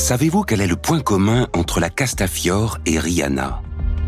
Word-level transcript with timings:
Savez-vous 0.00 0.44
quel 0.44 0.62
est 0.62 0.66
le 0.66 0.76
point 0.76 1.00
commun 1.00 1.46
entre 1.54 1.78
la 1.78 1.90
Castafiore 1.90 2.78
et 2.86 2.98
Rihanna? 2.98 3.60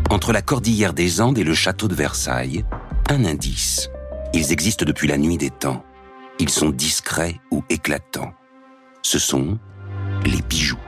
Entre 0.09 0.33
la 0.33 0.41
cordillère 0.41 0.91
des 0.91 1.21
Andes 1.21 1.37
et 1.37 1.43
le 1.43 1.53
château 1.53 1.87
de 1.87 1.93
Versailles 1.93 2.65
Un 3.09 3.23
indice. 3.25 3.91
Ils 4.33 4.51
existent 4.51 4.85
depuis 4.85 5.07
la 5.07 5.19
nuit 5.19 5.37
des 5.37 5.51
temps. 5.51 5.85
Ils 6.39 6.49
sont 6.49 6.71
discrets 6.71 7.39
ou 7.51 7.63
éclatants. 7.69 8.33
Ce 9.03 9.19
sont 9.19 9.59
les 10.25 10.41
bijoux. 10.41 10.79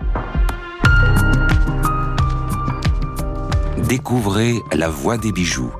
Découvrez 3.87 4.55
La 4.73 4.89
Voix 4.89 5.19
des 5.19 5.31
bijoux, 5.31 5.71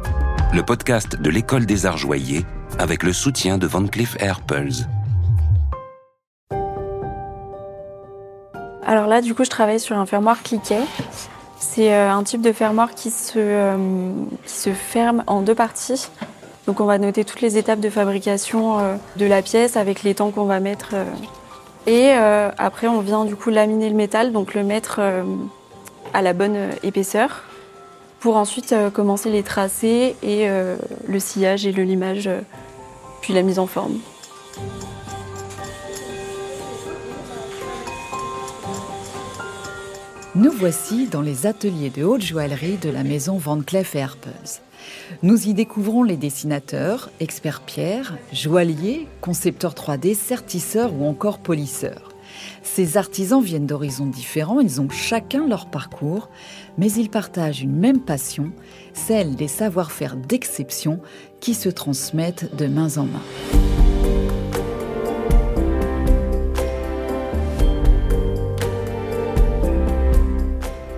le 0.54 0.62
podcast 0.62 1.20
de 1.20 1.30
l'École 1.32 1.66
des 1.66 1.88
Arts 1.88 1.98
Joyers 1.98 2.46
avec 2.78 3.02
le 3.02 3.12
soutien 3.12 3.57
de 3.57 3.66
Van 3.66 3.88
Cleef 3.88 4.16
Arpels. 4.21 4.88
Alors 8.86 9.07
là, 9.07 9.21
du 9.21 9.34
coup, 9.34 9.44
je 9.44 9.50
travaille 9.50 9.80
sur 9.80 9.98
un 9.98 10.06
fermoir 10.06 10.44
cliquet. 10.44 10.82
C'est 11.57 11.92
euh, 11.92 12.12
un 12.12 12.24
type 12.24 12.42
de 12.42 12.52
fermoir 12.52 12.94
qui 12.94 13.10
se, 13.10 13.39
euh, 13.39 13.78
se 14.46 14.71
ferme 14.71 15.24
en 15.25 15.42
deux 15.42 15.56
parties. 15.56 16.08
Donc 16.68 16.80
on 16.80 16.86
va 16.86 17.00
noter 17.00 17.25
toutes 17.25 17.42
les 17.42 17.58
étapes 17.58 17.80
de 17.80 17.89
fabrication 17.89 18.80
euh, 18.80 18.96
de 19.18 19.25
la 19.25 19.42
pièce 19.42 19.75
avec 19.75 20.04
les 20.04 20.14
temps 20.14 20.30
qu'on 20.30 20.46
va 20.46 20.60
mettre. 20.60 20.94
Et 21.88 22.14
après, 22.14 22.88
on 22.88 23.00
vient 23.00 23.25
du 23.25 23.36
coup 23.36 23.52
laminer 23.52 23.89
le 23.89 23.96
métal, 23.96 24.32
donc 24.32 24.56
le 24.56 24.64
mettre 24.64 25.02
à 26.16 26.22
la 26.24 26.33
bonne 26.33 26.58
épaisseur 26.82 27.44
pour 28.20 28.38
ensuite 28.38 28.74
commencer 28.92 29.30
les 29.30 29.44
tracés 29.44 30.16
et 30.24 30.47
le 30.47 31.20
sillage 31.20 31.68
et 31.68 31.72
le 31.72 31.83
limage, 31.83 32.28
puis 33.22 33.36
la 33.36 33.44
mise 33.44 33.59
en 33.59 33.67
forme. 33.67 34.00
Nous 40.36 40.52
voici 40.52 41.08
dans 41.08 41.22
les 41.22 41.45
ateliers 41.45 41.89
de 41.89 42.03
haute 42.03 42.22
joaillerie 42.22 42.75
de 42.75 42.89
la 42.89 43.05
maison 43.05 43.38
Van 43.38 43.61
Cleef 43.61 43.95
Arpels. 43.95 44.59
Nous 45.23 45.47
y 45.47 45.53
découvrons 45.53 46.03
les 46.03 46.17
dessinateurs, 46.17 47.09
experts 47.22 47.61
pierre, 47.61 48.17
joailliers, 48.33 49.08
concepteurs 49.22 49.75
3D, 49.75 50.14
sertisseurs 50.14 50.94
ou 50.94 51.05
encore 51.05 51.39
polisseurs. 51.39 52.09
Ces 52.64 52.97
artisans 52.97 53.42
viennent 53.42 53.66
d'horizons 53.66 54.08
différents, 54.08 54.59
ils 54.59 54.81
ont 54.81 54.89
chacun 54.89 55.47
leur 55.47 55.67
parcours, 55.67 56.30
mais 56.77 56.92
ils 56.92 57.09
partagent 57.09 57.61
une 57.61 57.77
même 57.77 58.02
passion, 58.02 58.52
celle 58.94 59.36
des 59.36 59.47
savoir-faire 59.47 60.17
d'exception 60.17 60.99
qui 61.39 61.53
se 61.53 61.70
transmettent 61.70 62.53
de 62.58 62.67
main 62.67 62.97
en 62.97 63.05
main. 63.05 63.84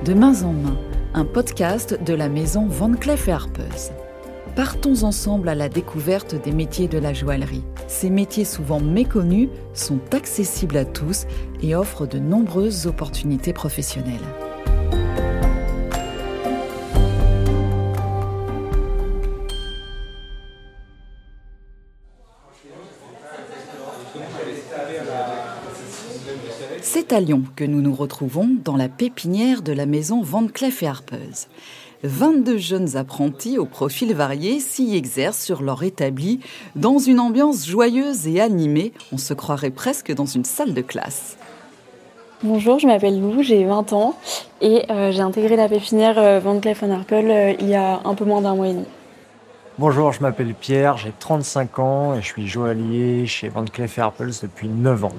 De 0.08 0.14
main 0.14 0.42
en 0.44 0.54
main, 0.54 0.78
un 1.14 1.26
podcast 1.26 2.02
de 2.02 2.14
la 2.14 2.30
maison 2.30 2.66
Van 2.66 2.94
Cleef 2.94 3.28
Arpels. 3.28 3.92
Partons 4.56 5.04
ensemble 5.04 5.50
à 5.50 5.54
la 5.54 5.68
découverte 5.68 6.34
des 6.42 6.54
métiers 6.54 6.88
de 6.88 6.98
la 6.98 7.14
joaillerie. 7.14 7.66
Ces 7.90 8.10
métiers 8.10 8.46
souvent 8.46 8.80
méconnus 8.80 9.50
sont 9.74 10.00
accessibles 10.14 10.78
à 10.78 10.86
tous 10.86 11.26
et 11.62 11.76
offrent 11.76 12.08
de 12.08 12.20
nombreuses 12.20 12.88
opportunités 12.88 13.52
professionnelles. 13.52 14.24
C'est 26.82 27.14
à 27.14 27.20
Lyon 27.20 27.44
que 27.56 27.64
nous 27.64 27.82
nous 27.82 27.94
retrouvons 27.94 28.50
dans 28.64 28.76
la 28.78 28.90
pépinière 28.90 29.62
de 29.62 29.74
la 29.74 29.86
maison 29.86 30.22
Van 30.22 30.48
Cleef 30.48 30.84
et 30.84 30.88
Arpels. 30.88 31.48
22 32.04 32.58
jeunes 32.58 32.96
apprentis 32.96 33.58
au 33.58 33.66
profil 33.66 34.14
varié 34.14 34.60
s'y 34.60 34.96
exercent 34.96 35.44
sur 35.44 35.64
leur 35.64 35.84
établi 35.84 36.40
dans 36.76 37.00
une 37.00 37.20
ambiance 37.20 37.68
joyeuse 37.68 38.28
et 38.28 38.40
animée. 38.40 38.94
On 39.12 39.18
se 39.18 39.34
croirait 39.34 39.72
presque 39.72 40.14
dans 40.14 40.26
une 40.26 40.46
salle 40.46 40.74
de 40.74 40.82
classe. 40.82 41.38
Bonjour, 42.44 42.78
je 42.78 42.86
m'appelle 42.86 43.20
Lou, 43.20 43.42
j'ai 43.42 43.66
20 43.66 43.94
ans 43.94 44.16
et 44.62 44.84
euh, 44.92 45.12
j'ai 45.12 45.22
intégré 45.22 45.56
la 45.56 45.68
pépinière 45.68 46.20
euh, 46.20 46.40
Van 46.40 46.60
Cleef 46.60 46.84
Arpels 46.84 47.32
euh, 47.32 47.54
il 47.60 47.68
y 47.68 47.74
a 47.74 48.00
un 48.06 48.14
peu 48.14 48.26
moins 48.26 48.42
d'un 48.42 48.56
mois 48.56 48.68
et 48.68 48.74
demi. 48.74 48.86
Bonjour, 49.80 50.12
je 50.12 50.22
m'appelle 50.22 50.54
Pierre, 50.54 50.98
j'ai 50.98 51.12
35 51.18 51.80
ans 51.80 52.16
et 52.16 52.22
je 52.22 52.28
suis 52.28 52.48
joaillier 52.48 53.26
chez 53.26 53.50
Van 53.50 53.66
Cleef 53.66 53.98
Arpels 53.98 54.34
depuis 54.44 54.68
9 54.68 55.06
ans. 55.06 55.14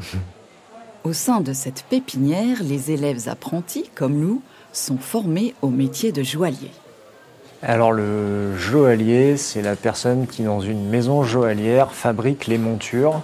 Au 1.08 1.14
sein 1.14 1.40
de 1.40 1.54
cette 1.54 1.84
pépinière, 1.84 2.58
les 2.62 2.90
élèves 2.90 3.30
apprentis, 3.30 3.88
comme 3.94 4.18
nous, 4.18 4.42
sont 4.74 4.98
formés 4.98 5.54
au 5.62 5.68
métier 5.68 6.12
de 6.12 6.22
joaillier. 6.22 6.70
Alors 7.62 7.92
le 7.92 8.54
joaillier, 8.58 9.38
c'est 9.38 9.62
la 9.62 9.74
personne 9.74 10.26
qui, 10.26 10.42
dans 10.42 10.60
une 10.60 10.86
maison 10.86 11.22
joaillière, 11.22 11.92
fabrique 11.92 12.46
les 12.46 12.58
montures 12.58 13.22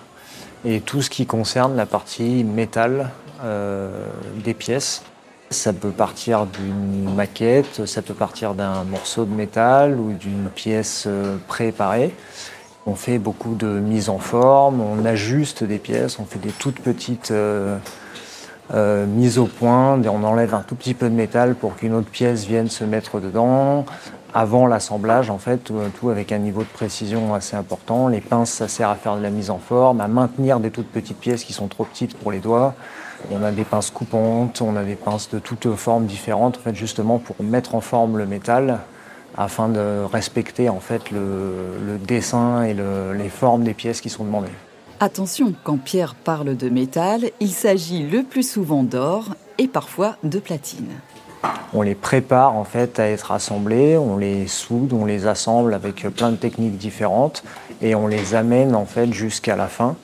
et 0.64 0.80
tout 0.80 1.02
ce 1.02 1.10
qui 1.10 1.26
concerne 1.26 1.76
la 1.76 1.84
partie 1.84 2.42
métal 2.42 3.10
euh, 3.44 4.06
des 4.42 4.54
pièces. 4.54 5.02
Ça 5.50 5.74
peut 5.74 5.90
partir 5.90 6.46
d'une 6.46 7.14
maquette, 7.14 7.84
ça 7.84 8.00
peut 8.00 8.14
partir 8.14 8.54
d'un 8.54 8.84
morceau 8.84 9.26
de 9.26 9.34
métal 9.34 10.00
ou 10.00 10.14
d'une 10.14 10.48
pièce 10.48 11.04
euh, 11.06 11.36
préparée. 11.48 12.14
On 12.86 12.94
fait 12.96 13.18
beaucoup 13.18 13.54
de 13.54 13.66
mise 13.66 14.10
en 14.10 14.18
forme, 14.18 14.80
on 14.80 15.06
ajuste 15.06 15.64
des 15.64 15.78
pièces, 15.78 16.18
on 16.18 16.26
fait 16.26 16.38
des 16.38 16.50
toutes 16.50 16.80
petites 16.80 17.30
euh, 17.30 17.78
euh, 18.74 19.06
mises 19.06 19.38
au 19.38 19.46
point, 19.46 19.98
on 20.06 20.22
enlève 20.22 20.54
un 20.54 20.60
tout 20.60 20.74
petit 20.74 20.92
peu 20.92 21.08
de 21.08 21.14
métal 21.14 21.54
pour 21.54 21.76
qu'une 21.76 21.94
autre 21.94 22.10
pièce 22.10 22.44
vienne 22.44 22.68
se 22.68 22.84
mettre 22.84 23.20
dedans. 23.20 23.86
Avant 24.34 24.66
l'assemblage, 24.66 25.30
en 25.30 25.38
fait, 25.38 25.72
tout, 25.98 26.10
avec 26.10 26.30
un 26.30 26.38
niveau 26.38 26.60
de 26.60 26.68
précision 26.68 27.34
assez 27.34 27.56
important. 27.56 28.08
Les 28.08 28.20
pinces, 28.20 28.50
ça 28.50 28.68
sert 28.68 28.90
à 28.90 28.96
faire 28.96 29.16
de 29.16 29.22
la 29.22 29.30
mise 29.30 29.48
en 29.48 29.58
forme, 29.58 30.00
à 30.02 30.08
maintenir 30.08 30.60
des 30.60 30.70
toutes 30.70 30.88
petites 30.88 31.18
pièces 31.18 31.44
qui 31.44 31.52
sont 31.54 31.68
trop 31.68 31.84
petites 31.84 32.18
pour 32.18 32.32
les 32.32 32.40
doigts. 32.40 32.74
On 33.30 33.42
a 33.44 33.50
des 33.52 33.64
pinces 33.64 33.90
coupantes, 33.90 34.60
on 34.60 34.76
a 34.76 34.82
des 34.82 34.96
pinces 34.96 35.30
de 35.30 35.38
toutes 35.38 35.72
formes 35.76 36.04
différentes, 36.04 36.58
en 36.58 36.60
fait, 36.60 36.74
justement 36.74 37.18
pour 37.18 37.36
mettre 37.40 37.76
en 37.76 37.80
forme 37.80 38.18
le 38.18 38.26
métal 38.26 38.80
afin 39.36 39.68
de 39.68 40.04
respecter 40.04 40.68
en 40.68 40.80
fait 40.80 41.10
le, 41.10 41.98
dessin 42.06 42.62
et 42.64 42.74
les 42.74 43.28
formes 43.28 43.64
des 43.64 43.74
pièces 43.74 44.00
qui 44.00 44.10
sont 44.10 44.24
demandées. 44.24 44.48
Attention, 45.00 45.52
quand 45.64 45.76
Pierre 45.76 46.14
parle 46.14 46.56
de 46.56 46.68
métal, 46.68 47.30
il 47.40 47.50
s'agit 47.50 48.04
le 48.04 48.22
plus 48.22 48.48
souvent 48.48 48.82
d'or 48.82 49.34
et 49.58 49.68
parfois 49.68 50.16
de 50.22 50.38
platine. 50.38 50.88
On 51.72 51.82
les 51.82 51.94
prépare 51.94 52.54
en 52.54 52.64
fait 52.64 52.98
à 52.98 53.08
être 53.08 53.32
assemblés, 53.32 53.98
on 53.98 54.16
les 54.16 54.46
soude, 54.46 54.92
on 54.92 55.04
les 55.04 55.26
assemble 55.26 55.74
avec 55.74 56.06
plein 56.14 56.30
de 56.30 56.36
techniques 56.36 56.78
différentes 56.78 57.42
et 57.82 57.94
on 57.94 58.06
les 58.06 58.34
amène 58.34 58.74
en 58.74 58.86
fait 58.86 59.12
jusqu'à 59.12 59.56
la 59.56 59.66
fin 59.66 59.96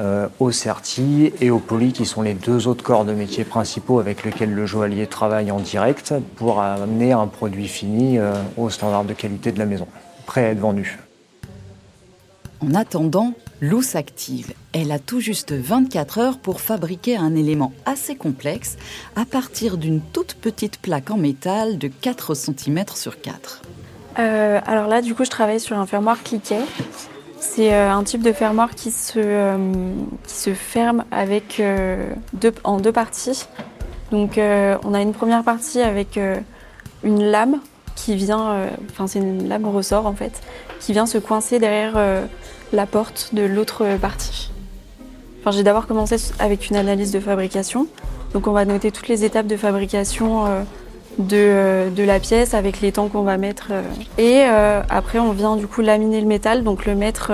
euh, 0.00 0.28
au 0.40 0.50
CERTI 0.50 1.32
et 1.40 1.50
au 1.50 1.58
POLY, 1.58 1.92
qui 1.92 2.06
sont 2.06 2.22
les 2.22 2.34
deux 2.34 2.66
autres 2.66 2.82
corps 2.82 3.04
de 3.04 3.12
métier 3.12 3.44
principaux 3.44 4.00
avec 4.00 4.24
lesquels 4.24 4.52
le 4.52 4.66
joaillier 4.66 5.06
travaille 5.06 5.50
en 5.50 5.60
direct 5.60 6.14
pour 6.36 6.60
amener 6.60 7.12
un 7.12 7.26
produit 7.26 7.68
fini 7.68 8.18
euh, 8.18 8.32
au 8.56 8.70
standard 8.70 9.04
de 9.04 9.12
qualité 9.12 9.52
de 9.52 9.58
la 9.58 9.66
maison, 9.66 9.86
prêt 10.26 10.44
à 10.44 10.50
être 10.50 10.58
vendu. 10.58 10.98
En 12.60 12.74
attendant, 12.74 13.34
Lou 13.60 13.82
s'active. 13.82 14.52
Elle 14.72 14.90
a 14.90 14.98
tout 14.98 15.20
juste 15.20 15.52
24 15.52 16.18
heures 16.18 16.38
pour 16.38 16.60
fabriquer 16.60 17.16
un 17.16 17.34
élément 17.36 17.72
assez 17.86 18.16
complexe 18.16 18.76
à 19.16 19.24
partir 19.24 19.76
d'une 19.76 20.00
toute 20.00 20.34
petite 20.34 20.78
plaque 20.78 21.10
en 21.10 21.16
métal 21.16 21.78
de 21.78 21.88
4 21.88 22.34
cm 22.34 22.84
sur 22.94 23.20
4. 23.20 23.62
Euh, 24.18 24.60
alors 24.66 24.88
là, 24.88 25.02
du 25.02 25.14
coup, 25.14 25.24
je 25.24 25.30
travaille 25.30 25.60
sur 25.60 25.78
un 25.78 25.86
fermoir 25.86 26.22
cliquet 26.22 26.60
c'est 27.44 27.72
euh, 27.72 27.92
un 27.92 28.02
type 28.02 28.22
de 28.22 28.32
fermoir 28.32 28.74
qui 28.74 28.90
se, 28.90 29.18
euh, 29.18 29.56
qui 30.26 30.34
se 30.34 30.54
ferme 30.54 31.04
avec, 31.10 31.60
euh, 31.60 32.12
en 32.64 32.78
deux 32.78 32.92
parties. 32.92 33.46
Donc 34.10 34.38
on 34.38 34.94
a 34.94 35.00
une 35.00 35.12
première 35.12 35.42
partie 35.42 35.80
avec 35.80 36.20
une 37.02 37.24
lame 37.24 37.58
qui 37.96 38.14
vient, 38.14 38.68
enfin 38.90 39.08
c'est 39.08 39.18
une 39.18 39.48
lame 39.48 39.66
ressort 39.66 40.06
en 40.06 40.12
fait, 40.12 40.40
qui 40.78 40.92
vient 40.92 41.06
se 41.06 41.18
coincer 41.18 41.58
derrière 41.58 41.98
la 42.72 42.86
porte 42.86 43.30
de 43.32 43.42
l'autre 43.42 43.96
partie. 44.00 44.52
Enfin, 45.40 45.50
j'ai 45.50 45.64
d'abord 45.64 45.88
commencé 45.88 46.16
avec 46.38 46.70
une 46.70 46.76
analyse 46.76 47.10
de 47.10 47.18
fabrication. 47.18 47.88
Donc 48.34 48.46
on 48.46 48.52
va 48.52 48.64
noter 48.64 48.92
toutes 48.92 49.08
les 49.08 49.24
étapes 49.24 49.48
de 49.48 49.56
fabrication 49.56 50.44
euh, 51.20 51.90
de, 51.90 52.02
la 52.02 52.20
pièce 52.20 52.54
avec 52.54 52.80
les 52.80 52.92
temps 52.92 53.08
qu'on 53.08 53.22
va 53.22 53.36
mettre. 53.36 53.68
Euh. 53.70 53.82
Et 54.18 54.44
euh, 54.46 54.82
après, 54.88 55.18
on 55.18 55.32
vient 55.32 55.56
du 55.56 55.66
coup 55.66 55.80
laminer 55.80 56.20
le 56.20 56.26
métal, 56.26 56.64
donc 56.64 56.86
le 56.86 56.94
mettre 56.94 57.32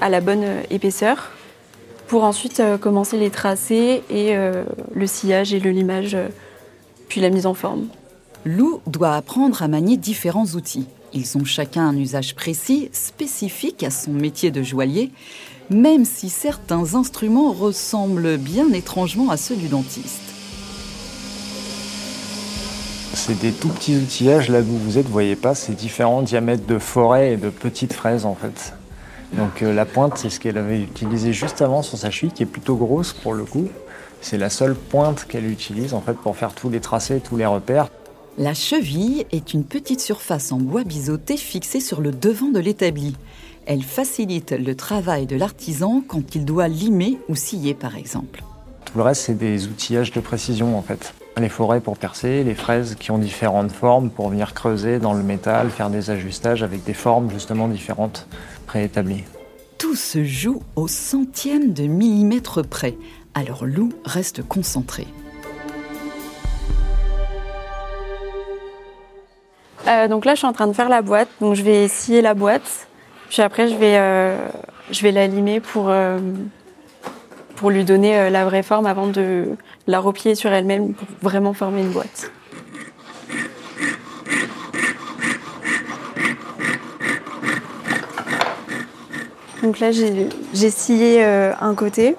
à 0.00 0.08
la 0.08 0.20
bonne 0.20 0.44
épaisseur 0.70 1.30
pour 2.08 2.24
ensuite 2.24 2.60
commencer 2.80 3.16
les 3.16 3.30
tracés 3.30 4.02
et 4.10 4.34
le 4.34 5.06
sillage 5.06 5.54
et 5.54 5.60
le 5.60 5.70
limage, 5.70 6.16
puis 7.08 7.20
la 7.20 7.30
mise 7.30 7.46
en 7.46 7.54
forme. 7.54 7.86
Lou 8.44 8.80
doit 8.88 9.14
apprendre 9.14 9.62
à 9.62 9.68
manier 9.68 9.96
différents 9.96 10.46
outils. 10.46 10.88
Ils 11.12 11.38
ont 11.38 11.44
chacun 11.44 11.86
un 11.86 11.96
usage 11.96 12.34
précis, 12.34 12.88
spécifique 12.92 13.84
à 13.84 13.90
son 13.90 14.10
métier 14.10 14.50
de 14.50 14.62
joaillier, 14.62 15.12
même 15.68 16.04
si 16.04 16.30
certains 16.30 16.96
instruments 16.96 17.52
ressemblent 17.52 18.38
bien 18.38 18.72
étrangement 18.72 19.30
à 19.30 19.36
ceux 19.36 19.54
du 19.54 19.68
dentiste. 19.68 20.29
C'est 23.20 23.38
des 23.38 23.52
tout 23.52 23.68
petits 23.68 23.96
outillages. 23.96 24.48
Là 24.48 24.60
où 24.60 24.76
vous 24.76 24.96
êtes, 24.96 25.04
vous 25.04 25.12
voyez 25.12 25.36
pas, 25.36 25.54
c'est 25.54 25.74
différents 25.74 26.22
diamètres 26.22 26.66
de 26.66 26.78
forêt 26.78 27.34
et 27.34 27.36
de 27.36 27.50
petites 27.50 27.92
fraises 27.92 28.24
en 28.24 28.34
fait. 28.34 28.72
Donc 29.34 29.62
euh, 29.62 29.74
la 29.74 29.84
pointe, 29.84 30.16
c'est 30.16 30.30
ce 30.30 30.40
qu'elle 30.40 30.56
avait 30.56 30.80
utilisé 30.80 31.32
juste 31.32 31.60
avant 31.60 31.82
sur 31.82 31.98
sa 31.98 32.10
cheville, 32.10 32.32
qui 32.32 32.42
est 32.42 32.46
plutôt 32.46 32.76
grosse 32.76 33.12
pour 33.12 33.34
le 33.34 33.44
coup. 33.44 33.68
C'est 34.22 34.38
la 34.38 34.48
seule 34.48 34.74
pointe 34.74 35.26
qu'elle 35.28 35.46
utilise 35.46 35.92
en 35.92 36.00
fait 36.00 36.14
pour 36.14 36.36
faire 36.36 36.54
tous 36.54 36.70
les 36.70 36.80
tracés, 36.80 37.20
tous 37.20 37.36
les 37.36 37.46
repères. 37.46 37.88
La 38.38 38.54
cheville 38.54 39.26
est 39.32 39.52
une 39.52 39.64
petite 39.64 40.00
surface 40.00 40.50
en 40.50 40.58
bois 40.58 40.84
biseauté 40.84 41.36
fixée 41.36 41.80
sur 41.80 42.00
le 42.00 42.12
devant 42.12 42.48
de 42.48 42.58
l'établi. 42.58 43.16
Elle 43.66 43.82
facilite 43.82 44.52
le 44.52 44.74
travail 44.74 45.26
de 45.26 45.36
l'artisan 45.36 46.02
quand 46.06 46.34
il 46.34 46.46
doit 46.46 46.68
limer 46.68 47.18
ou 47.28 47.36
scier 47.36 47.74
par 47.74 47.96
exemple. 47.96 48.42
Tout 48.86 48.96
le 48.96 49.04
reste, 49.04 49.22
c'est 49.22 49.38
des 49.38 49.66
outillages 49.66 50.10
de 50.10 50.20
précision 50.20 50.76
en 50.78 50.82
fait. 50.82 51.12
Les 51.36 51.48
forêts 51.48 51.80
pour 51.80 51.96
percer, 51.96 52.44
les 52.44 52.54
fraises 52.54 52.96
qui 52.96 53.10
ont 53.10 53.18
différentes 53.18 53.72
formes 53.72 54.10
pour 54.10 54.28
venir 54.28 54.52
creuser 54.52 54.98
dans 54.98 55.14
le 55.14 55.22
métal, 55.22 55.70
faire 55.70 55.88
des 55.88 56.10
ajustages 56.10 56.62
avec 56.62 56.84
des 56.84 56.92
formes 56.92 57.30
justement 57.30 57.68
différentes 57.68 58.26
préétablies. 58.66 59.24
Tout 59.78 59.94
se 59.94 60.22
joue 60.24 60.62
au 60.76 60.86
centième 60.88 61.72
de 61.72 61.84
millimètre 61.84 62.62
près, 62.66 62.96
alors 63.34 63.64
Lou 63.64 63.90
reste 64.04 64.42
concentré. 64.46 65.06
Euh, 69.88 70.08
donc 70.08 70.24
là, 70.24 70.34
je 70.34 70.38
suis 70.38 70.46
en 70.46 70.52
train 70.52 70.66
de 70.66 70.72
faire 70.72 70.88
la 70.88 71.02
boîte. 71.02 71.28
Donc 71.40 71.54
je 71.54 71.62
vais 71.62 71.88
scier 71.88 72.22
la 72.22 72.34
boîte. 72.34 72.86
Puis 73.28 73.42
après, 73.42 73.68
je 73.68 73.74
vais, 73.74 73.96
euh, 73.96 74.36
je 74.90 75.02
vais 75.02 75.12
la 75.12 75.26
limer 75.26 75.60
pour, 75.60 75.88
euh, 75.88 76.18
pour 77.56 77.70
lui 77.70 77.84
donner 77.84 78.30
la 78.30 78.44
vraie 78.44 78.62
forme 78.62 78.86
avant 78.86 79.06
de 79.06 79.56
la 79.90 80.00
replier 80.00 80.34
sur 80.34 80.52
elle-même 80.52 80.94
pour 80.94 81.08
vraiment 81.22 81.52
former 81.52 81.80
une 81.80 81.90
boîte. 81.90 82.30
Donc 89.62 89.78
là, 89.78 89.90
j'ai 89.92 90.70
scié 90.70 91.22
un 91.22 91.74
côté. 91.74 92.16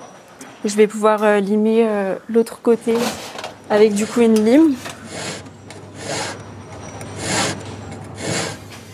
Je 0.64 0.76
vais 0.76 0.86
pouvoir 0.86 1.40
limer 1.40 1.88
l'autre 2.30 2.62
côté 2.62 2.96
avec 3.72 3.94
du 3.94 4.06
coup 4.06 4.22
une 4.22 4.46
lime. 4.46 4.76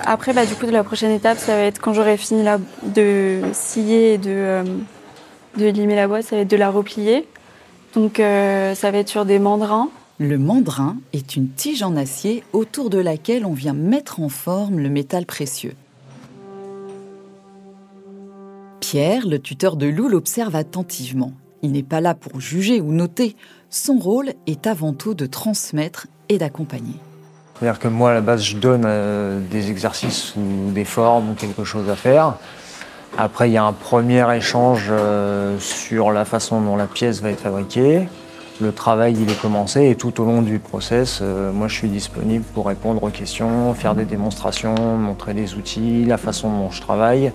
Après, 0.09 0.31
bah, 0.31 0.45
du 0.45 0.56
coup, 0.56 0.65
la 0.68 0.85
prochaine 0.85 1.12
étape, 1.12 1.38
ça 1.38 1.53
va 1.53 1.63
être 1.63 1.81
quand 1.81 1.91
j'aurai 1.91 2.15
fini 2.15 2.45
de 2.81 3.41
scier 3.51 4.13
et 4.13 4.18
de, 4.18 4.29
euh, 4.29 4.63
de 5.57 5.65
limer 5.65 5.97
la 5.97 6.07
boîte, 6.07 6.24
ça 6.24 6.38
va 6.38 6.44
être 6.44 6.47
de 6.47 6.56
la 6.56 6.69
replier. 6.69 7.27
Donc, 7.94 8.19
euh, 8.19 8.75
ça 8.75 8.92
va 8.92 9.00
être 9.00 9.10
sur 9.10 9.25
des 9.25 9.39
mandrins. 9.39 9.89
Le 10.19 10.38
mandrin 10.38 10.98
est 11.13 11.36
une 11.36 11.50
tige 11.50 11.84
en 11.84 11.95
acier 11.95 12.44
autour 12.54 12.89
de 12.89 12.98
laquelle 12.98 13.45
on 13.45 13.54
vient 13.54 13.74
mettre 13.74 14.19
en 14.19 14.30
forme 14.30 14.80
le 14.80 14.89
métal 14.89 15.25
précieux. 15.25 15.75
Pierre, 18.80 19.28
le 19.28 19.39
tuteur 19.39 19.75
de 19.75 19.86
Lou, 19.86 20.07
l'observe 20.07 20.56
attentivement. 20.56 21.34
Il 21.62 21.72
n'est 21.72 21.84
pas 21.84 22.01
là 22.01 22.13
pour 22.16 22.39
juger 22.39 22.81
ou 22.81 22.92
noter. 22.92 23.36
Son 23.69 23.98
rôle 23.98 24.34
est 24.48 24.66
avant 24.66 24.94
tout 24.94 25.13
de 25.13 25.25
transmettre 25.25 26.07
et 26.30 26.38
d'accompagner. 26.38 26.95
C'est-à-dire 27.60 27.80
que 27.80 27.88
moi, 27.88 28.12
à 28.12 28.13
la 28.13 28.22
base, 28.22 28.44
je 28.44 28.57
donne 28.57 28.84
euh, 28.86 29.39
des 29.51 29.72
exercices 29.72 30.36
ou 30.36 30.72
des 30.72 30.86
formes 30.86 31.31
ou 31.31 31.34
quelque 31.34 31.63
chose 31.63 31.89
à 31.89 31.95
faire. 31.95 32.38
Après, 33.15 33.50
il 33.50 33.54
y 33.54 33.57
a 33.57 33.63
un 33.63 33.74
premier 33.74 34.25
échange 34.36 34.88
euh, 34.89 35.57
sur 35.59 36.12
la 36.12 36.25
façon 36.25 36.62
dont 36.62 36.75
la 36.75 36.86
pièce 36.86 37.21
va 37.21 37.31
être 37.31 37.42
fabriquée. 37.42 38.07
Le 38.59 38.71
travail, 38.71 39.15
il 39.19 39.30
est 39.30 39.39
commencé 39.39 39.89
et 39.89 39.95
tout 39.95 40.19
au 40.21 40.25
long 40.25 40.42
du 40.42 40.59
process, 40.59 41.19
euh, 41.21 41.51
moi, 41.51 41.68
je 41.68 41.75
suis 41.75 41.89
disponible 41.89 42.44
pour 42.54 42.68
répondre 42.68 43.04
aux 43.04 43.09
questions, 43.09 43.74
faire 43.74 43.95
des 43.95 44.06
démonstrations, 44.06 44.75
montrer 44.75 45.33
des 45.33 45.56
outils, 45.56 46.06
la 46.06 46.18
façon 46.18 46.50
dont 46.50 46.71
je 46.71 46.81
travaille. 46.81 47.31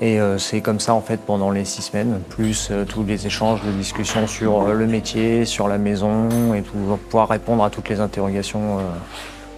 Et 0.00 0.20
euh, 0.20 0.38
c'est 0.38 0.60
comme 0.60 0.80
ça 0.80 0.94
en 0.94 1.02
fait 1.02 1.20
pendant 1.20 1.50
les 1.50 1.64
six 1.64 1.82
semaines, 1.82 2.20
plus 2.28 2.72
tous 2.88 3.04
les 3.04 3.26
échanges 3.26 3.62
de 3.62 3.70
discussions 3.70 4.26
sur 4.26 4.68
le 4.68 4.86
métier, 4.86 5.44
sur 5.44 5.68
la 5.68 5.78
maison 5.78 6.54
et 6.54 6.62
pouvoir 6.62 7.28
répondre 7.28 7.62
à 7.62 7.70
toutes 7.70 7.88
les 7.88 8.00
interrogations 8.00 8.78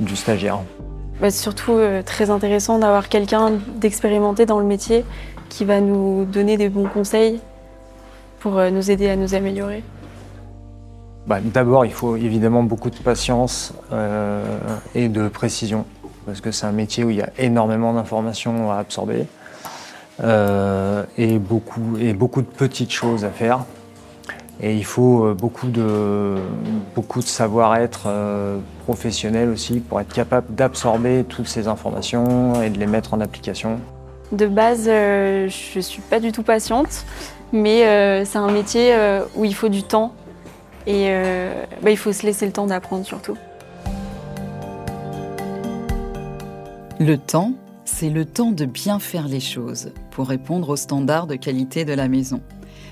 du 0.00 0.16
stagiaire. 0.16 0.58
Bah, 1.22 1.30
c'est 1.30 1.40
surtout 1.40 1.78
très 2.04 2.30
intéressant 2.30 2.80
d'avoir 2.80 3.08
quelqu'un 3.08 3.52
d'expérimenté 3.76 4.44
dans 4.44 4.58
le 4.58 4.66
métier 4.66 5.04
qui 5.48 5.64
va 5.64 5.80
nous 5.80 6.24
donner 6.24 6.56
des 6.56 6.68
bons 6.68 6.88
conseils 6.88 7.38
pour 8.40 8.60
nous 8.60 8.90
aider 8.90 9.08
à 9.08 9.14
nous 9.14 9.36
améliorer. 9.36 9.84
Bah, 11.28 11.38
d'abord, 11.40 11.86
il 11.86 11.92
faut 11.92 12.16
évidemment 12.16 12.64
beaucoup 12.64 12.90
de 12.90 12.96
patience 12.96 13.72
et 14.96 15.08
de 15.08 15.28
précision, 15.28 15.84
parce 16.26 16.40
que 16.40 16.50
c'est 16.50 16.66
un 16.66 16.72
métier 16.72 17.04
où 17.04 17.10
il 17.10 17.18
y 17.18 17.22
a 17.22 17.30
énormément 17.38 17.94
d'informations 17.94 18.72
à 18.72 18.78
absorber. 18.78 19.26
Euh, 20.22 21.04
et, 21.16 21.38
beaucoup, 21.38 21.96
et 21.98 22.12
beaucoup 22.12 22.42
de 22.42 22.46
petites 22.46 22.92
choses 22.92 23.24
à 23.24 23.30
faire. 23.30 23.64
Et 24.62 24.76
il 24.76 24.84
faut 24.84 25.24
euh, 25.24 25.34
beaucoup 25.34 25.68
de, 25.68 26.36
beaucoup 26.94 27.20
de 27.20 27.26
savoir-être 27.26 28.04
euh, 28.06 28.58
professionnel 28.84 29.48
aussi 29.48 29.80
pour 29.80 30.00
être 30.00 30.12
capable 30.12 30.54
d'absorber 30.54 31.24
toutes 31.28 31.48
ces 31.48 31.66
informations 31.66 32.62
et 32.62 32.70
de 32.70 32.78
les 32.78 32.86
mettre 32.86 33.12
en 33.14 33.20
application. 33.20 33.80
De 34.30 34.46
base, 34.46 34.84
je 34.86 35.76
ne 35.76 35.80
suis 35.80 36.00
pas 36.00 36.20
du 36.20 36.32
tout 36.32 36.44
patiente, 36.44 37.04
mais 37.52 38.24
c'est 38.24 38.38
un 38.38 38.50
métier 38.50 38.96
où 39.36 39.44
il 39.44 39.54
faut 39.54 39.68
du 39.68 39.82
temps 39.82 40.14
et 40.86 41.12
bah, 41.82 41.90
il 41.90 41.98
faut 41.98 42.14
se 42.14 42.24
laisser 42.24 42.46
le 42.46 42.52
temps 42.52 42.66
d'apprendre 42.66 43.04
surtout. 43.04 43.36
Le 46.98 47.18
temps, 47.18 47.52
c'est 47.84 48.08
le 48.08 48.24
temps 48.24 48.52
de 48.52 48.64
bien 48.64 48.98
faire 48.98 49.28
les 49.28 49.40
choses 49.40 49.92
pour 50.12 50.28
répondre 50.28 50.70
aux 50.70 50.76
standards 50.76 51.26
de 51.26 51.34
qualité 51.34 51.84
de 51.84 51.92
la 51.92 52.08
maison. 52.08 52.40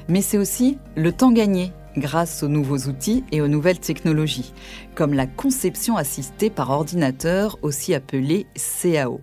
Mais 0.08 0.22
c'est 0.22 0.38
aussi 0.38 0.78
le 0.96 1.12
temps 1.12 1.32
gagné 1.32 1.72
grâce 1.96 2.42
aux 2.42 2.48
nouveaux 2.48 2.88
outils 2.88 3.24
et 3.32 3.40
aux 3.40 3.48
nouvelles 3.48 3.80
technologies, 3.80 4.52
comme 4.94 5.14
la 5.14 5.26
conception 5.26 5.96
assistée 5.96 6.50
par 6.50 6.70
ordinateur, 6.70 7.58
aussi 7.62 7.94
appelée 7.94 8.46
CAO. 8.54 9.20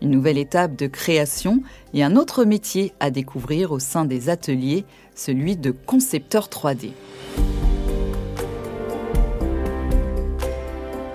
Une 0.00 0.10
nouvelle 0.10 0.38
étape 0.38 0.76
de 0.76 0.86
création 0.86 1.62
et 1.92 2.04
un 2.04 2.14
autre 2.14 2.44
métier 2.44 2.92
à 3.00 3.10
découvrir 3.10 3.72
au 3.72 3.80
sein 3.80 4.04
des 4.04 4.28
ateliers, 4.28 4.84
celui 5.14 5.56
de 5.56 5.72
concepteur 5.72 6.48
3D. 6.48 6.92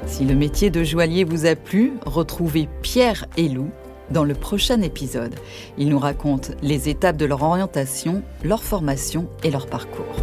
Si 0.05 0.25
le 0.25 0.35
métier 0.35 0.69
de 0.69 0.83
joaillier 0.83 1.23
vous 1.23 1.45
a 1.45 1.55
plu, 1.55 1.93
retrouvez 2.05 2.67
Pierre 2.81 3.25
et 3.37 3.47
Lou 3.47 3.69
dans 4.11 4.23
le 4.23 4.33
prochain 4.33 4.81
épisode. 4.81 5.35
Ils 5.77 5.89
nous 5.89 5.99
racontent 5.99 6.53
les 6.61 6.89
étapes 6.89 7.17
de 7.17 7.25
leur 7.25 7.43
orientation, 7.43 8.23
leur 8.43 8.63
formation 8.63 9.27
et 9.43 9.51
leur 9.51 9.67
parcours. 9.67 10.15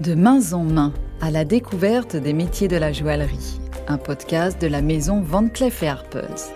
De 0.00 0.14
main 0.14 0.40
en 0.52 0.64
main, 0.64 0.92
à 1.20 1.30
la 1.30 1.44
découverte 1.44 2.16
des 2.16 2.32
métiers 2.32 2.68
de 2.68 2.76
la 2.76 2.92
joaillerie, 2.92 3.58
un 3.88 3.98
podcast 3.98 4.60
de 4.60 4.66
la 4.66 4.82
maison 4.82 5.22
Van 5.22 5.48
Cleef 5.48 5.82
Arpels. 5.82 6.52